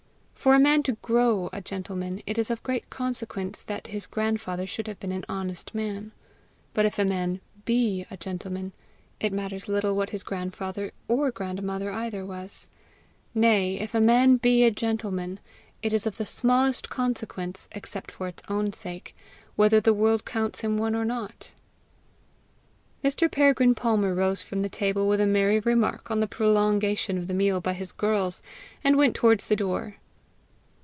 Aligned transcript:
For 0.41 0.55
a 0.55 0.59
man 0.59 0.81
to 0.83 0.93
GROW 1.03 1.51
a 1.53 1.61
gentleman, 1.61 2.23
it 2.25 2.39
is 2.39 2.49
of 2.49 2.63
great 2.63 2.89
consequence 2.89 3.61
that 3.61 3.85
his 3.85 4.07
grandfather 4.07 4.65
should 4.65 4.87
have 4.87 4.99
been 4.99 5.11
an 5.11 5.23
honest 5.29 5.75
man; 5.75 6.13
but 6.73 6.83
if 6.83 6.97
a 6.97 7.05
man 7.05 7.41
BE 7.63 8.07
a 8.09 8.17
gentleman, 8.17 8.71
it 9.19 9.31
matters 9.31 9.67
little 9.67 9.95
what 9.95 10.09
his 10.09 10.23
grandfather 10.23 10.93
or 11.07 11.29
grandmother 11.29 11.91
either 11.91 12.25
was. 12.25 12.71
Nay 13.35 13.75
if 13.79 13.93
a 13.93 14.01
man 14.01 14.37
be 14.37 14.63
a 14.63 14.71
gentleman, 14.71 15.39
it 15.83 15.93
is 15.93 16.07
of 16.07 16.17
the 16.17 16.25
smallest 16.25 16.89
consequence, 16.89 17.69
except 17.73 18.09
for 18.09 18.27
its 18.27 18.41
own 18.49 18.73
sake, 18.73 19.15
whether 19.55 19.79
the 19.79 19.93
world 19.93 20.25
counts 20.25 20.61
him 20.61 20.75
one 20.75 20.95
or 20.95 21.05
not. 21.05 21.53
Mr. 23.03 23.29
Peregrine 23.29 23.75
Palmer 23.75 24.15
rose 24.15 24.41
from 24.41 24.61
the 24.61 24.69
table 24.69 25.07
with 25.07 25.21
a 25.21 25.27
merry 25.27 25.59
remark 25.59 26.09
on 26.09 26.19
the 26.19 26.25
prolongation 26.25 27.19
of 27.19 27.27
the 27.27 27.33
meal 27.35 27.61
by 27.61 27.73
his 27.73 27.91
girls, 27.91 28.41
and 28.83 28.97
went 28.97 29.15
towards 29.15 29.45
the 29.45 29.55
door. 29.55 29.97